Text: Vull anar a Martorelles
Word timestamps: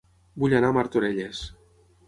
Vull 0.43 0.55
anar 0.59 0.71
a 0.73 0.75
Martorelles 0.79 1.45